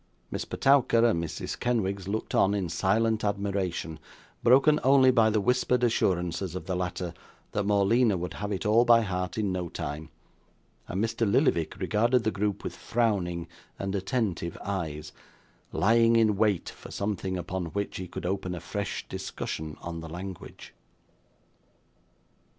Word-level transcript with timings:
Miss 0.31 0.45
Petowker 0.45 1.05
and 1.05 1.23
Mrs. 1.23 1.59
Kenwigs 1.59 2.07
looked 2.07 2.33
on, 2.33 2.55
in 2.55 2.69
silent 2.69 3.23
admiration, 3.23 3.99
broken 4.41 4.79
only 4.83 5.11
by 5.11 5.29
the 5.29 5.39
whispered 5.39 5.83
assurances 5.83 6.55
of 6.55 6.65
the 6.65 6.75
latter, 6.75 7.13
that 7.51 7.65
Morleena 7.67 8.17
would 8.17 8.33
have 8.33 8.51
it 8.51 8.65
all 8.65 8.83
by 8.83 9.01
heart 9.01 9.37
in 9.37 9.51
no 9.51 9.69
time; 9.69 10.09
and 10.87 11.05
Mr. 11.05 11.31
Lillyvick 11.31 11.77
regarded 11.77 12.23
the 12.23 12.31
group 12.31 12.63
with 12.63 12.75
frowning 12.75 13.47
and 13.77 13.93
attentive 13.93 14.57
eyes, 14.63 15.11
lying 15.71 16.15
in 16.15 16.35
wait 16.35 16.67
for 16.69 16.89
something 16.89 17.37
upon 17.37 17.65
which 17.67 17.97
he 17.97 18.07
could 18.07 18.25
open 18.25 18.55
a 18.55 18.59
fresh 18.59 19.07
discussion 19.07 19.77
on 19.83 19.99
the 19.99 20.09
language. 20.09 20.73